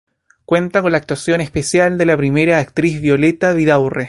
[0.45, 3.99] Cuenta con la actuación especial de la primera actriz Violeta Vidaurre.